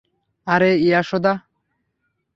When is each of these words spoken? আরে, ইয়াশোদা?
আরে, 0.47 0.69
ইয়াশোদা? 0.77 1.33